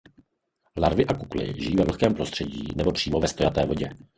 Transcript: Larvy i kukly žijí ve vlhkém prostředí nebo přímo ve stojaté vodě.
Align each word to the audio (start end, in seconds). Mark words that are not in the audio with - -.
Larvy 0.83 1.01
i 1.03 1.17
kukly 1.19 1.53
žijí 1.57 1.75
ve 1.75 1.83
vlhkém 1.83 2.13
prostředí 2.13 2.67
nebo 2.75 2.91
přímo 2.91 3.19
ve 3.19 3.27
stojaté 3.27 3.65
vodě. 3.65 3.89